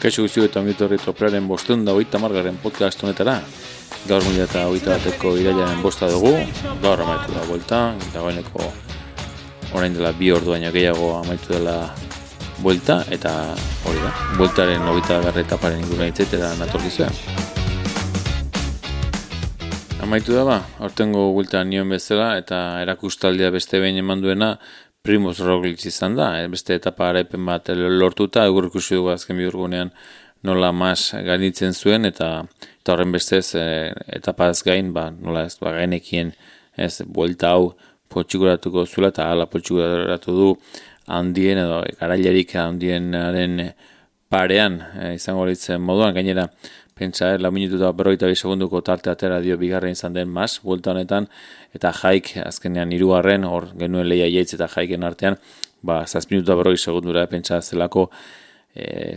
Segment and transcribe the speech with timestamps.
[0.00, 3.34] Kaixo guztio eta ongitu horri tropearen bostun da oita margaren podcast honetara.
[4.08, 6.30] Gaur mila eta oita bateko irailaren bosta dugu.
[6.80, 7.80] Gaur amaitu da buelta.
[8.08, 8.70] Eta gaineko
[9.76, 11.76] orain dela bi ordu baino gehiago amaitu dela
[12.64, 13.02] buelta.
[13.12, 13.34] Eta
[13.84, 17.12] hori da, bueltaren oita garre etaparen ingurua itzetera natorkizua.
[20.00, 24.54] Amaitu da ba, ortengo buelta nion bezala eta erakustaldia beste behin eman duena
[25.02, 29.90] Primoz Roglic izan da, eh, beste etapa araipen bat lortuta, egur ikusi dugu azken bihurgunean
[30.44, 32.28] nola mas gainitzen zuen, eta,
[32.82, 33.64] eta horren bestez e,
[34.18, 36.34] etapa ez gain, ba, nola ez, ba, gainekien
[36.76, 37.70] ez, buelta hau
[38.12, 40.50] potxikuratuko zuela, eta ala potxikuratu du
[41.08, 43.70] handien, edo garailerik handienaren
[44.28, 46.50] parean e, izango litzen moduan, gainera,
[47.00, 50.60] pentsa, eh, lau minutu eta berroita bi segunduko tarte atera dio bigarren izan den mas,
[50.66, 51.30] buelta honetan,
[51.76, 55.40] eta jaik, azkenean hirugarren hor genuen leia jaitz eta jaiken artean,
[55.82, 58.10] ba, zaz minutu eta berroi segundura, eh, pentsa, zelako,
[58.74, 59.16] e,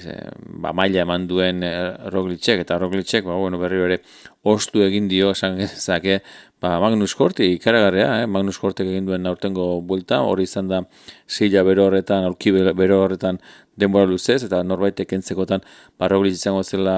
[0.64, 1.74] ba, maila eman duen e,
[2.14, 4.00] roglitxek, eta roglitxek, ba, bueno, berri bere,
[4.44, 6.22] ostu egin dio, esan gezake,
[6.64, 8.30] ba, Magnus Korti, ikaragarrea, eh?
[8.30, 10.84] Magnus Kortek egin duen aurtengo buelta, hori izan da,
[11.30, 13.40] zila bero horretan, aurki bero horretan,
[13.78, 15.64] denbora luzez, eta norbaitek entzekotan,
[16.00, 16.98] ba, roglitx izango zela,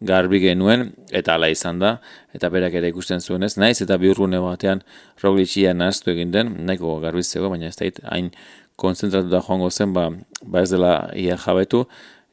[0.00, 1.96] garbi genuen, eta ala izan da,
[2.34, 4.80] eta berak ere ikusten zuen ez, naiz eta bihurgune batean
[5.22, 8.30] roglitxia naztu egin den, nahiko garbiztego, baina ez da hain
[8.80, 10.08] konzentratu da joango zen, ba,
[10.42, 11.84] ba ez dela ia jabetu,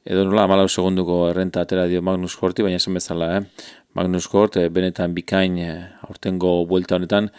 [0.07, 3.73] edo nola amalau segunduko errenta atera dio Magnus Korti, baina esan bezala, eh?
[3.97, 5.73] Magnus Kort, eh, benetan bikain eh,
[6.07, 7.31] aurtengo buelta honetan,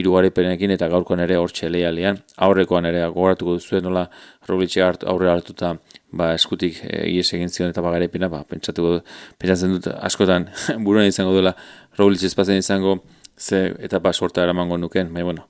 [0.00, 4.06] irugari perenekin eta gaurkoan ere hor txeleialian, aurrekoan ere gogoratuko duzuen nola
[4.48, 5.76] roglitxia aurre hartuta
[6.10, 9.02] ba, eskutik e, ies egin zion eta bagarepina, ba, pentsatuko,
[9.40, 10.48] pentsatzen dut askotan
[10.86, 11.54] buruan izango duela
[11.98, 12.98] Roglic ezpazen izango
[13.38, 15.48] ze eta ba sorta eramango nuken, bai bueno,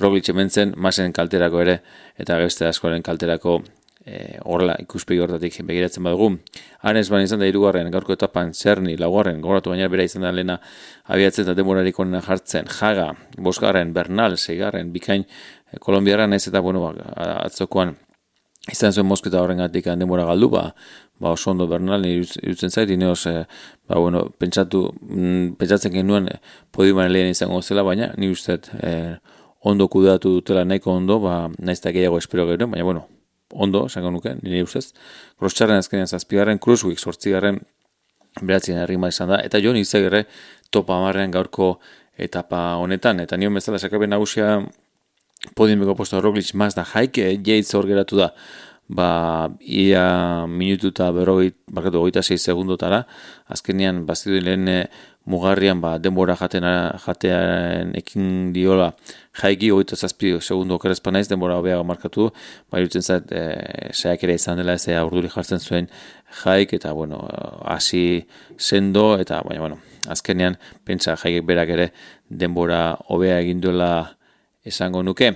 [0.00, 1.80] Roglic ementzen masen kalterako ere
[2.18, 3.60] eta beste askoren kalterako
[4.04, 6.30] e, horrela ikuspegi hortatik begiratzen badugu.
[6.82, 10.58] Hanez ban izan da irugarren, gaurko etapan zerni, laugarren, goratu baina bera izan da lena
[11.06, 15.26] abiatzen eta demorarik onena jartzen, jaga, bosgarren, bernal, seigarren, bikain,
[15.70, 17.10] e, kolombiaran ez eta, bueno, ba,
[17.44, 17.96] atzokoan
[18.68, 20.74] izan zuen mosketa horren gatik demora galdu, ba,
[21.20, 23.46] ba oso ondo bernal, nire utzen zait, ineos, e,
[23.88, 26.36] ba, bueno, pentsatu, mm, pentsatzen genuen e,
[26.70, 28.92] podiuman lehen izango zela, baina ni uste e,
[29.60, 33.06] ondo kudeatu dutela nahiko ondo, ba, naizta gehiago espero gero, baina, bueno,
[33.52, 34.92] ondo, esango nuke, nire ustez,
[35.38, 37.62] krostxarren azkenean zazpigarren, kruzwik sortzigarren,
[38.42, 40.26] beratzen herri izan da, eta jo nizegere
[40.70, 41.78] topa amarrean gaurko
[42.16, 44.60] etapa honetan, eta nion bezala sakaben nagusia
[45.56, 48.30] podiumeko posto Roglic maz da jaike, jeitz hor geratu da,
[48.90, 53.04] ba, ia minutu eta berrogit, bakatu, goita 6 segundotara,
[53.48, 54.84] azkenean, bazidu lehen eh,
[55.30, 56.66] mugarrian, ba, denbora jaten,
[57.04, 58.90] jatearen ekin diola,
[59.40, 62.30] jaiki, goita zazpi segundu okerezpa naiz, denbora hobeago markatu,
[62.70, 65.88] ba, irutzen zait, e, ere izan dela, ez urduri jartzen zuen
[66.42, 67.22] jaik, eta, bueno,
[67.64, 68.26] hasi
[68.58, 69.78] sendo, eta, baina, bueno,
[70.10, 71.92] azkenean, pentsa jaikek berak ere,
[72.28, 74.16] denbora hobea egin duela,
[74.64, 75.32] esango nuke.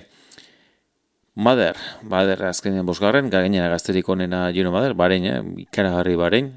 [1.35, 1.77] Mader,
[2.07, 5.41] Mader azkenean bosgarren, gainera gazterik onena Gino Mader, barein, eh?
[5.65, 6.53] ikaragarri barein,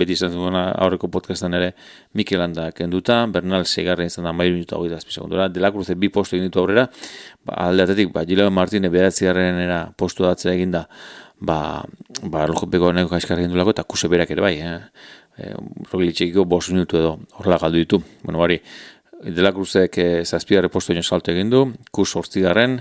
[0.00, 1.72] beti izan duena aurreko podcastan ere
[2.18, 6.08] Mikel Landa kenduta, Bernal segarren izan da mairu minutu hau segundura, de la Cruze bi
[6.08, 6.88] postu egin ditu aurrera,
[7.44, 10.88] ba, aldeatetik, ba, Gilo Martine behatzi era postu datzea eginda,
[11.38, 11.84] ba,
[12.22, 14.78] ba, lojopeko neko kaiskarri egin eta kuse berak ere bai, eh?
[15.38, 15.54] E,
[15.92, 18.60] Roglitxekiko bost minutu edo horrela galdu ditu, bueno, bari,
[19.20, 21.58] De la Cruzek eh, zazpigarre posto ino salto egin du,
[21.92, 22.78] kus hortzigarren,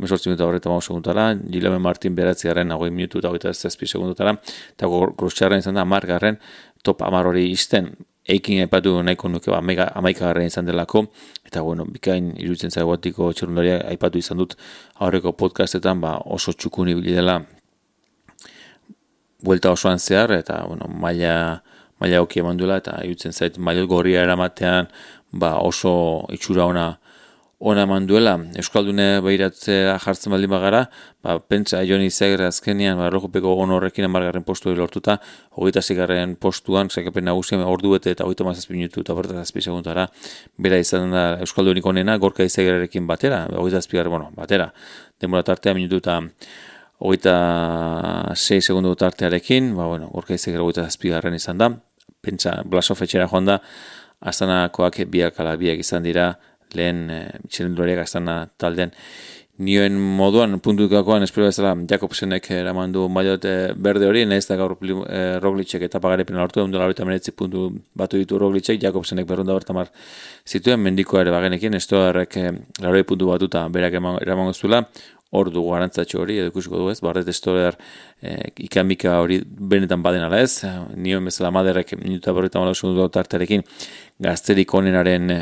[0.00, 4.32] mesortzi minuta horreta maus segundutara, Gileme Martin beratzi garen, nagoi minutu eta hogeita zazpi segundutara,
[4.72, 6.38] eta kruztxarren izan da, margarren,
[6.82, 7.90] top amar hori izten,
[8.24, 9.60] eikin epatu nahiko nuke, ba,
[9.92, 11.04] amaika izan delako,
[11.44, 14.56] eta bueno, bikain iruditzen zaigotiko txerundaria aipatu izan dut
[14.96, 17.42] aurreko podcastetan, ba, oso txukuni dela
[19.42, 21.62] buelta osoan zehar, eta bueno, maila,
[22.02, 24.90] maila oki eman duela, eta iruditzen zait, maila gorria eramatean,
[25.32, 26.88] ba oso itxura ona
[27.62, 30.80] ona manduela euskaldune behiratzea jartzen baldin bagara
[31.22, 35.20] ba pentsa Joni Zegre azkenian ba rojupeko on horrekin 10garren postu lortuta
[35.56, 40.08] 26garren postuan sakapen nagusia ordu bete eta 37 minutu eta 47 segundara
[40.58, 44.72] bera izan da euskaldunik onena gorka Izegrerekin batera 27garren bueno batera
[45.20, 46.20] denbora tartea minutu eta
[47.02, 51.66] Oita 6 segundu tartearekin, ba, bueno, gorka izegera oita zazpigarren izan da,
[52.22, 53.58] pentsa, Blasov etxera joan da,
[54.22, 56.32] Astanakoak biak ala biak izan dira
[56.78, 58.92] lehen e, eh, txelendulariak Astana talden
[59.62, 64.76] nioen moduan puntukakoan espero bezala Jakobsenek eraman du maiot eh, berde hori, nahiz da gaur
[64.80, 67.04] e, Roglicek eta pagarepen lortu, egun dola horita
[67.36, 69.90] puntu batu ditu Roglicek, Jakobsenek berrunda bertamar
[70.46, 74.86] zituen, mendikoa ere bagenekin, ez errek e, puntu batuta berak eraman gozula,
[75.32, 77.78] hor dugu arantzatxo hori, edo ikusiko du ez, barret estorear
[78.20, 78.34] e,
[78.66, 83.64] ikamika hori benetan baden ala ez, nioen bezala maderrek minuta berreta malau segundu tartarekin
[84.22, 85.40] gazterik onenaren e,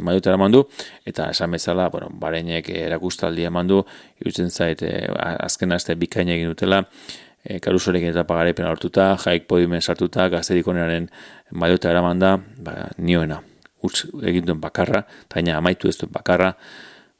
[0.00, 0.64] maiotara mandu,
[1.06, 3.82] eta esan bezala, bueno, bareinek erakustaldia mandu,
[4.24, 5.04] irutzen zait, e,
[5.44, 6.80] azken aste bikaina egin dutela,
[7.44, 11.12] e, karusorekin eta pagarepen hartuta, jaik podiumen sartuta, gazterik onenaren
[11.52, 13.42] maiota eramanda, ba, nioena,
[13.84, 16.54] utz egin bakarra, taina amaitu ez duen bakarra,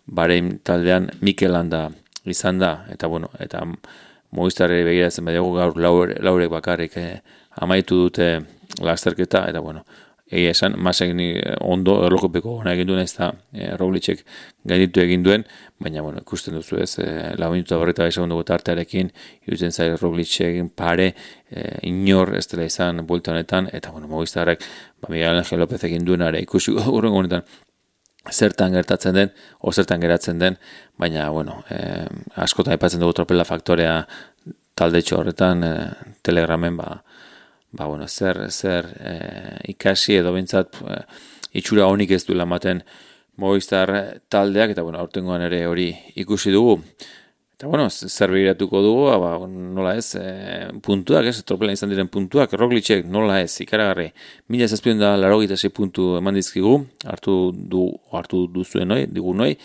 [0.08, 1.88] barein taldean Mikel Landa
[2.24, 3.64] izan da, eta bueno, eta
[4.36, 5.78] Movistarri begiratzen badiago gaur
[6.20, 7.20] laurek bakarrik eh,
[7.64, 8.28] amaitu dute
[8.84, 9.84] lasterketa, eta bueno,
[10.30, 11.30] egia esan, masek ni
[11.64, 14.20] ondo erlokopeko gona egin duen, ez da e, Roglitzek
[14.68, 15.44] gainditu egin duen,
[15.80, 17.06] baina bueno, ikusten duzu ez, e,
[17.40, 19.10] lau minutu abarreta bai segundu artearekin,
[19.48, 21.14] irutzen zai Roglitzek pare,
[21.48, 24.64] e, inor ez dela izan bulta honetan, eta bueno, Movistarrek,
[25.00, 27.48] ba, Miguel Angel López egin duenare, ikusi urrengo honetan,
[28.30, 30.58] zertan gertatzen den, o zertan geratzen den,
[30.98, 32.04] baina, bueno, e,
[32.36, 34.02] askotan aipatzen dugu tropela faktorea
[34.78, 35.74] talde horretan e,
[36.22, 37.02] telegramen, ba,
[37.72, 39.14] ba, bueno, zer, zer e,
[39.74, 41.02] ikasi edo bintzat e,
[41.58, 42.82] itxura honik ez du lamaten
[43.38, 46.80] Movistar taldeak, eta, bueno, aurtengoan ere hori ikusi dugu.
[47.58, 52.52] Eta, bueno, zer begiratuko dugu, ba, nola ez, e, puntuak, ez, tropela izan diren puntuak,
[52.54, 54.12] roglitxek, nola ez, ikaragarri,
[54.54, 55.40] mila zazpion da laro
[55.74, 59.56] puntu eman dizkigu, hartu, du, hartu duzuen noi, digu noi,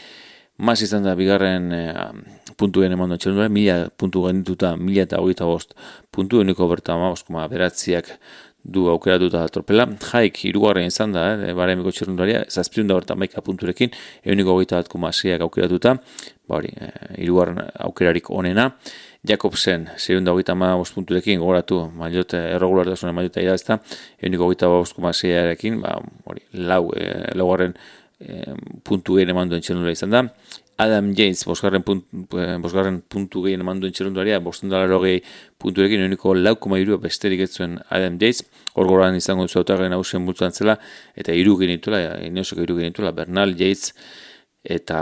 [0.57, 1.83] mas izan da bigarren e,
[2.57, 5.75] puntu eman txelundura, mila puntu gendituta, mila eta hogeita bost
[6.09, 8.09] puntu, uniko berta ma, oskuma, beratziak
[8.63, 9.86] du aukeratu da tropela.
[10.00, 13.92] Jaik, irugarren izan da, eh, bare emiko txerrundaria, zazpion da horretan maika punturekin,
[14.24, 15.98] euniko goita bat komasiak aukeratuta,
[16.48, 18.71] ba hori, eh, irugarren aukerarik onena.
[19.27, 23.80] Jakobsen, zirun da hogeita ma punturekin, gogoratu, mailot, erregular da zuen mailota irazta,
[24.21, 27.74] euniko bat komasiarekin, ba, hori, lau, e, laugarren
[28.19, 28.44] e,
[28.83, 30.24] puntu egin eman duen txerrundura izan da.
[30.83, 32.06] Adam James, bosgarren, punt,
[32.38, 35.21] eh, bosgarren puntu gehien eman duen txerunduaria, bosten dara rogei
[35.62, 38.44] punturekin, eguneko lau koma irua besterik ez zuen Adam James,
[38.75, 40.77] hor goran izango duzu autaren hausen bultuan zela,
[41.15, 43.94] eta iru genituela, inosoko iru genituela, Bernal, Yates,
[44.63, 45.00] eta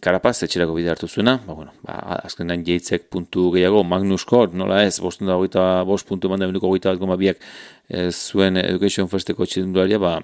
[0.00, 4.54] Karapaz, etxerako bide hartu zuena, ba, bueno, ba, azken den Yatesek puntu gehiago, Magnus Kort,
[4.56, 7.42] nola ez, bosten dara goita, bost puntu eman da, eguneko goita bat goma biak
[8.14, 10.14] zuen Education Firsteko txerunduaria, ba,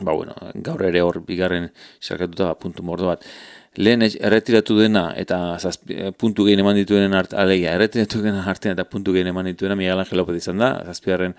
[0.00, 1.70] ba, bueno, gaur ere hor bigarren
[2.00, 3.24] sarkatuta ba, puntu mordo bat
[3.76, 8.74] lehen erretiratu dena eta zazpi, eh, puntu gehien eman dituenen art, alegia, erretiratu dena artean
[8.74, 11.36] eta puntu gehien eman dituena Miguel Angel López izan da, zazpiarren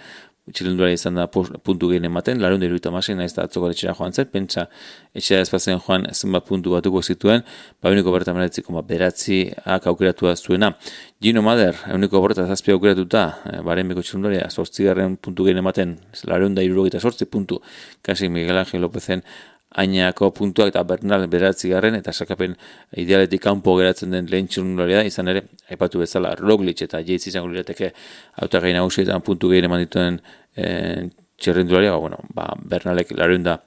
[0.49, 4.15] txilundura izan da puntu gehien ematen, larun dira eta masin, nahiz da atzoko etxera joan
[4.15, 4.65] zen, pentsa
[5.13, 7.45] etxera ezpazen joan zenbat puntu batuko zituen,
[7.81, 10.73] ba uniko berta meretziko ba, beratzi ak aukeratu zuena.
[11.21, 16.57] Gino Mader, uniko berta zazpi aukeratuta, e, baren beko txilundura, sortzigarren puntu gehien ematen, larun
[16.57, 17.61] da irurogita sortzi puntu,
[18.01, 19.21] kasi Miguel Angel Lópezen
[19.71, 22.57] ainako puntuak eta Bernal beratzi garren eta sakapen
[22.99, 24.47] idealetik kanpo geratzen den lehen
[24.77, 27.93] da, izan ere, aipatu bezala Roglic eta Yates izango lirateke
[28.41, 30.19] auta gain hausietan puntu gehien eman dituen
[30.55, 33.61] e, txerrendularia, ba, bueno, ba, Bernalek larun da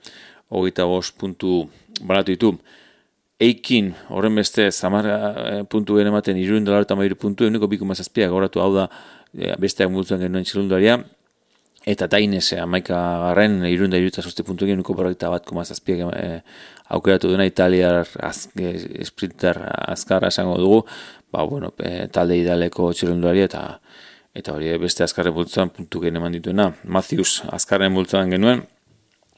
[0.51, 1.65] hogeita bost puntu
[2.03, 2.53] balatu ditu.
[3.41, 7.89] Eikin, horren beste, zamar e, puntu gehien ematen, irurun dalar eta mairu puntu, eguneko biku
[7.89, 8.89] mazazpiak, goratu hau da,
[9.33, 11.01] e, besteak multuan genuen txerrendularia,
[11.87, 12.97] eta tainez amaika
[13.29, 16.41] garren irunda iruta soste puntu egin nuko bat koma zazpiak e,
[16.89, 19.59] aukeratu duna italiar az, e, sprinter
[19.89, 20.85] azkarra esango dugu.
[21.33, 23.81] Ba, bueno, e, talde idealeko txirunduari eta
[24.35, 26.73] eta hori beste azkarren bultzuan puntu gen eman dituena.
[26.85, 28.65] Matthews azkarren bultzuan genuen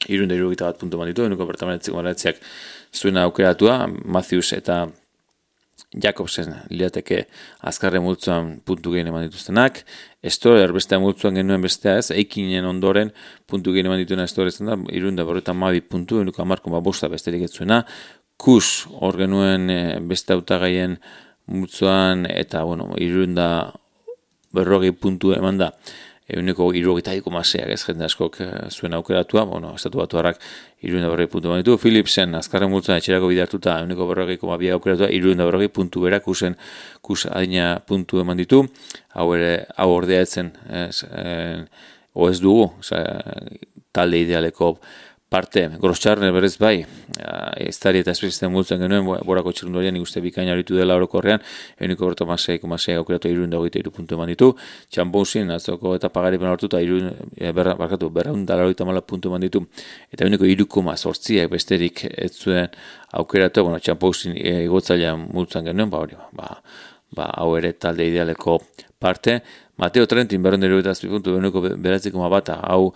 [0.07, 2.39] irunda irugita bat puntu eman ditu nuko bertamenetziko maletziak
[2.93, 3.87] zuena aukeratua.
[4.05, 4.87] Matthews eta
[6.03, 7.21] Jakobsen liateke
[7.69, 9.83] azkarre multzuan puntu gehien eman dituztenak,
[10.25, 13.13] Estorer beste multzuan genuen bestea ez, eikinen ondoren
[13.47, 17.09] puntu gehien eman dituena Estorer zen da, irunda borretan mabi puntu, enuko amarko ba bosta
[17.13, 17.83] besterik etzuena,
[18.37, 20.99] Kus hor genuen e, beste autagaien
[21.49, 23.47] multzuan eta bueno, irunda
[24.53, 25.71] berrogei puntu eman da,
[26.27, 27.83] euneko irrogita maseak ez?
[27.87, 30.39] Jende askok e, zuen aukeratua, bueno, estatu batu harrak
[30.81, 35.45] irunda berrogei puntu ditu, Philipsen azkarren multzen etxerako bidartuta euneko berrogei koma biak aukeratua, irunda
[35.45, 36.55] berrogei puntu berak kusen,
[37.01, 38.65] kus adina puntu eman ditu,
[39.15, 41.63] hau ere, hau ordea etzen, ez, e,
[42.13, 42.71] o ez dugu,
[43.93, 44.77] talde idealeko
[45.29, 46.85] parte, groscharner berez bai,
[47.59, 51.43] ez tari eta espezisten multzen genuen, borako txerundorian nik uste bikaina horitu dela orokorrean,
[51.83, 54.53] euniko berto masei, masei aukeratu irun da hogeita puntu eman ditu,
[54.93, 59.03] txampousin, atzoko eta pagari ben hortu, eta irun, e, berra, barkatu, berraun dala hogeita mala
[59.03, 59.65] puntu eman ditu,
[60.13, 62.71] eta euniko irukuma sortziak besterik ez zuen
[63.11, 66.55] aukeratu, bueno, txampousin e, igotzailean multzen genuen, ba hori, ba,
[67.11, 68.61] ba, hau ere talde idealeko
[68.99, 69.41] parte,
[69.77, 72.93] Mateo Trentin, berron dero eta puntu, euniko beratziko ma bata, hau,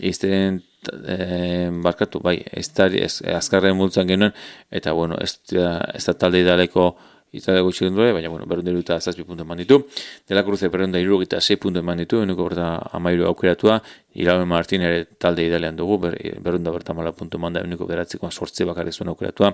[0.00, 0.62] izten
[0.92, 4.34] e, barkatu, bai, ez da, ez, azkarren multzan genuen,
[4.70, 6.92] eta bueno, ez, ez da talde idaleko
[7.34, 9.80] Italiako txirrendure, baina, bueno, berrunda iruta zazpi puntu eman ditu.
[10.28, 13.80] Dela Cruze berrunda irugita 6 puntu eman ditu, enuko berta amairu aukeratua,
[14.14, 18.64] Irabe Martin ere talde idalean dugu, ber, berrunda berta mala puntu manda, enuko beratzikoan sortze
[18.64, 19.50] bakarri zuen aukeratua.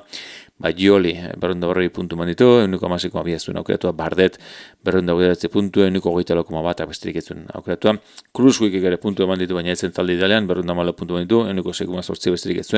[0.60, 3.92] Ba, Gioli, berrunda berri puntu eman ditu, enuko amasikoan bia zuen aukeratua.
[3.96, 4.36] Bardet,
[4.84, 7.96] berrunda beratze puntu, enuko goita lokoma bat, abesterik ez aukeratua.
[8.36, 12.02] Kruzkuik ere puntu eman baina etzen talde idalean, berrunda mala puntu eman ditu, enuko sekuma
[12.02, 12.68] sortze besterik ez.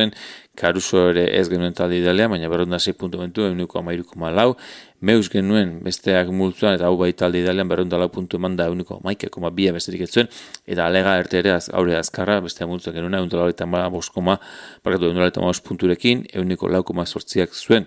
[0.55, 4.55] Karuso ere ez genuen talde idalean, baina berrunda 6 puntu eman ditu, enuko amairuko malau
[5.03, 9.31] meus genuen besteak multzuan eta hau bai talde idealean berrundala puntu eman da euniko maike
[9.35, 10.29] koma bia besterik etzuen
[10.67, 14.39] eta alega erte ere az, aurre azkarra besteak multzuan genuen eundala eta ma boskoma
[14.83, 17.87] parkatu eundala eta punturekin euniko lau sortziak zuen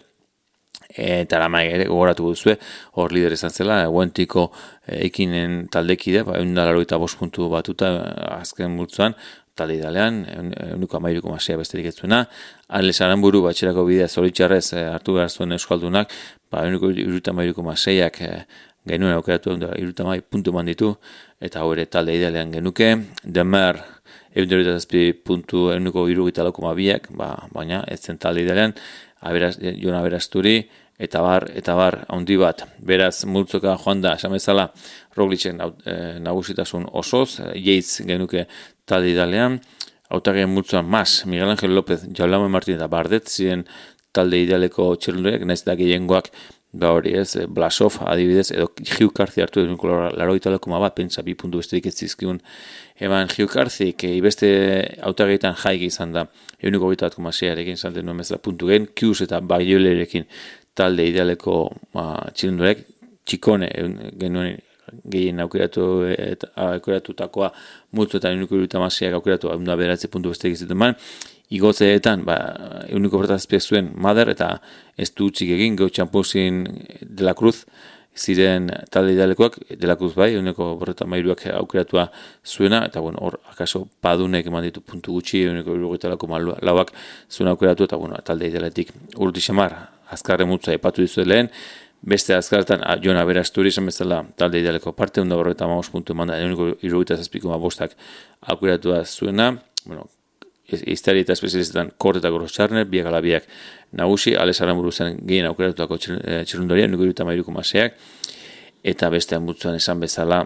[0.95, 2.57] eta la mai ere gogoratu duzue
[2.93, 4.51] hor lider izan zela eguentiko
[4.87, 7.87] ekinen taldekide ba, eundala eta bost puntu batuta
[8.41, 9.15] azken multzuan
[9.55, 12.25] talde euniko amairuko masea besterik ez zuena.
[12.67, 16.11] Alex Aramburu batxerako bidea zoritxarrez eh, hartu behar zuen euskaldunak,
[16.55, 18.45] ba, euniko iruta amairuko maseiak eh,
[18.87, 20.93] genuen aukeratu da iruta amai puntu eman ditu,
[21.41, 22.91] eta ere talde idealean genuke.
[23.37, 23.81] Demer,
[24.35, 28.75] euniko zazpi puntu euniko irugita lauko mabiak, ba, baina ez zen talde idealean,
[29.25, 30.59] aberaz, jona aberazturi,
[31.01, 34.69] eta bar, eta bar, handi bat, beraz, multzoka joan da, esan bezala,
[35.15, 38.45] Roglicek eh, nagusitasun osoz, jeitz genuke
[38.87, 39.59] talde idealean,
[40.13, 43.65] autagien multzuan mas, Miguel Ángel López, Jaulame Martin eta Bardet ziren
[44.15, 46.31] talde idealeko txerlurek, nahiz da gehiengoak,
[46.75, 48.67] ba hori ez, eh, Blasov adibidez, edo
[49.15, 49.75] Carthy hartu edo
[50.17, 52.41] laro italeko ma bat, pentsa bi puntu besterik ez zizkiun,
[52.99, 54.49] eban Hugh Carthy, ke ibeste
[55.01, 56.25] autagietan jaik izan da,
[56.59, 60.25] eguniko gita bat komasiarekin zanten nuen bezala puntu gen, Kius eta Bagiolerekin
[60.75, 61.57] talde idealeko
[61.93, 62.85] ba, txilundurek,
[63.25, 63.69] txikone
[64.19, 64.57] genuen
[65.11, 67.51] gehien aukeratu eta aukeratutakoa
[67.97, 70.95] multzo eta euniko iruta masiak aukeratu da beratze puntu beste egizeten man
[71.49, 72.37] igotzeetan ba,
[72.89, 74.59] euniko bertazpiak zuen mader eta
[74.97, 76.63] ez du utzik egin gau txampuzin
[77.01, 77.65] de la cruz
[78.15, 82.09] ziren talde idealekoak de la cruz bai euniko berreta mairuak aukeratua
[82.45, 86.27] zuena eta bueno hor akaso padunek eman ditu puntu gutxi euniko iruko
[86.61, 86.93] lauak
[87.29, 91.49] zuen aukeratu eta bueno talde idealetik urti xamar azkarre mutza epatu dizu lehen
[92.05, 96.13] beste azkartan, a, Jona Berasturi esan bezala talde idealeko parte, onda borro eta maus puntu
[96.13, 97.95] eman da, eguneko irugita zazpiko bostak
[98.41, 100.05] akuratu zuena, bueno,
[100.71, 103.47] iztari eta espezializetan kort eta goro txarner, biak ala biak
[103.93, 107.97] nagusi, alesaran buru zen gehien aukeratutako txirundoria, nuko iruta mairuko maseak,
[108.83, 110.45] eta beste mutzuan esan bezala,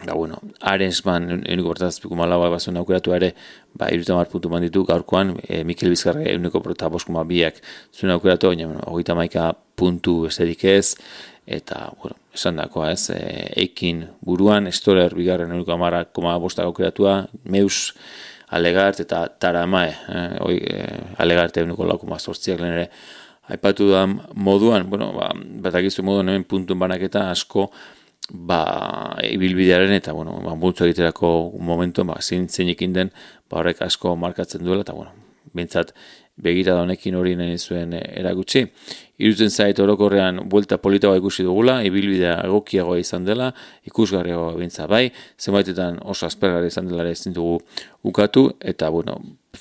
[0.00, 3.34] Ba, bueno, Arensman, euniko bortazpiko malaua bazuen aukeratu ere,
[3.76, 7.60] ba, iruta mar puntu manditu, gaurkoan, e, Mikel Bizkarra euniko borta boskuma biak
[7.92, 10.94] zuen aukeratu, baina, bueno, hogeita maika puntu esterik ez,
[11.44, 13.20] eta, bueno, esan dakoa ez, e,
[13.60, 17.92] eikin buruan, Estorer bigarren euniko amara koma bostak aukeratua, Meus,
[18.56, 20.84] Alegart eta Taramae, eh, oi, e,
[21.22, 22.88] Alegart euniko lau koma sortziak lehen ere,
[23.50, 25.30] aipatu da moduan, bueno, ba,
[25.66, 27.68] batakizu moduan hemen puntun banaketa asko,
[28.30, 28.60] ba,
[29.26, 33.14] ibilbidearen eta, bueno, ba, bultzu egiterako momentu, ba, zeinekin den,
[33.48, 35.14] ba, horrek asko markatzen duela, eta, bueno,
[35.54, 35.94] bintzat,
[36.40, 38.66] begira honekin hori nahi zuen eh, eragutsi.
[39.20, 43.50] Irutzen zait orokorrean buelta politagoa ikusi dugula, ibilbidea egokiagoa izan dela,
[43.88, 47.58] ikusgarriagoa bintza bai, zenbaitetan oso aspergara izan dela ez dugu
[48.02, 49.18] ukatu, eta, bueno,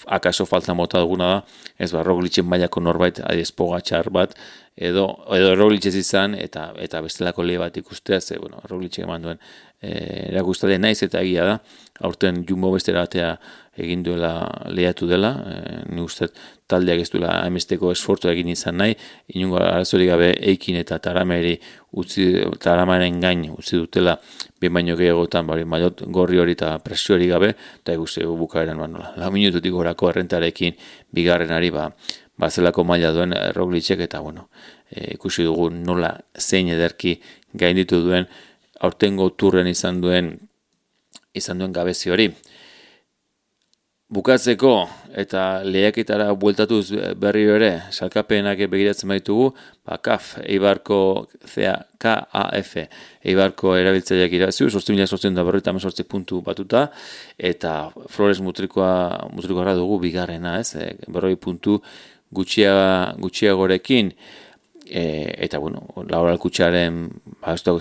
[0.08, 1.44] akaso falta mota duguna da,
[1.78, 4.38] ez ba, roglitzen mailako norbait, adiez pogatxar bat,
[4.80, 9.40] edo edo Roglic izan eta eta bestelako le bat ikustea ze bueno Roglic eman duen
[9.82, 11.58] erakustale naiz eta egia da
[12.08, 13.34] aurten Jumbo bestera batea
[13.84, 14.32] egin duela
[14.70, 15.56] lehiatu dela e,
[15.94, 16.30] ni uste
[16.70, 18.96] taldeak ez duela amesteko esfortzu egin izan nahi
[19.36, 21.58] inungo arazori gabe eikin eta tarameri
[22.02, 24.18] utzi taramaren gain utzi dutela
[24.62, 28.88] bien baino gehiagotan bari mailot gorri hori eta presio hori gabe eta ikuste bukaeran ba
[28.88, 30.76] nola la minututik gorako errentarekin
[31.12, 31.92] bigarrenari ba
[32.40, 34.48] bazelako maila duen eh, Roglicek eta bueno,
[34.90, 37.18] e, ikusi dugu nola zein ederki
[37.54, 38.30] gainditu duen
[38.80, 40.38] aurtengo turren izan duen
[41.36, 42.30] izan duen gabezi hori.
[44.10, 44.88] Bukatzeko
[45.22, 49.52] eta lehiaketara bueltatuz berri ere, salkapenak begiratzen baitugu,
[49.86, 52.72] ba, KAF, Eibarko, zea, KAF,
[53.22, 56.88] Eibarko erabiltzaileak iraziu, sortzi mila sortzen da berri eta puntu batuta,
[57.38, 61.80] eta Flores mutrikoa, mutrikoa dugu bigarrena, ez, e, berroi puntu
[62.34, 64.12] gutxia, gutxiagorekin,
[64.90, 67.12] e, eta bueno, laura alkutsaren
[67.42, 67.80] ba, ez dago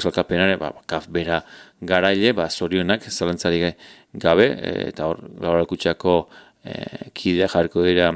[0.59, 1.43] ba, kaf bera
[1.81, 3.75] garaile, ba, zorionak zalantzari
[4.15, 6.29] gabe, e, eta hor, laura alkutsako
[6.65, 8.13] e, kide jarko dira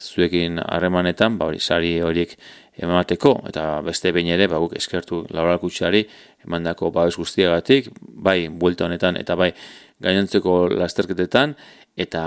[0.00, 2.36] zuekin harremanetan, ba, hori, sari horiek
[2.78, 6.04] emateko, eta beste behin ere, ba, guk eskertu laura alkutsari,
[6.46, 9.52] emandako babes guztiagatik, bai, buelta honetan, eta bai,
[10.00, 11.56] gainontzeko lasterketetan,
[11.98, 12.22] eta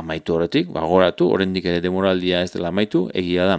[0.00, 3.58] amaitu horretik, bagoratu, oraindik ere demoraldia ez dela amaitu, egia da.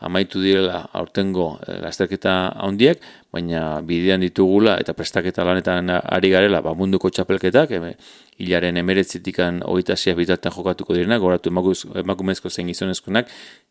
[0.00, 3.02] Amaitu direla aurtengo e, lasterketa handiak,
[3.34, 7.94] baina bidean ditugula eta prestaketa lanetan ari garela ba, munduko txapelketak, e,
[8.38, 13.28] hilaren emeretzitikan hogeita bitartan jokatuko direnak, goratu emakumezko zein gizonezkonak,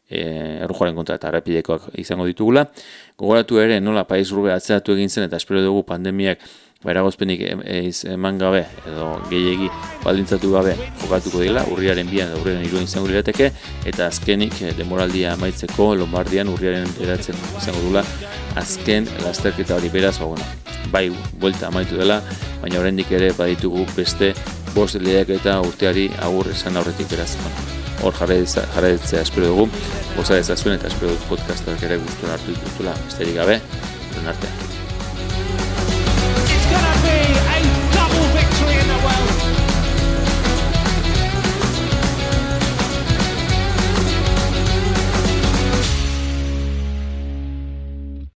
[0.10, 0.22] e,
[0.64, 2.68] errujoaren kontra eta repidekoak izango ditugula.
[3.18, 6.44] Gogoratu ere, nola paiz rube atzeatu egin zen eta espero dugu pandemiak
[6.84, 9.70] beragozpenik eiz eman gabe edo gehiegi
[10.04, 13.52] baldintzatu gabe jokatuko dela, urriaren bian da urriaren iruen izango lirateke,
[13.90, 18.06] eta azkenik eh, demoraldia amaitzeko Lombardian urriaren eratzen izango dula
[18.58, 20.46] azken lasterketa hori beraz, ba, bueno,
[20.92, 21.10] bai,
[21.42, 22.22] buelta amaitu dela,
[22.62, 24.34] baina oraindik ere baditugu beste
[24.76, 27.34] bost lehiak eta urteari agur esan aurretik beraz.
[28.06, 29.68] Hor jarraitzea espero dugu,
[30.16, 33.62] goza ezazuen eta espero dut podcastak ere guztuen hartu dituzula, besterik gabe,
[34.14, 34.77] be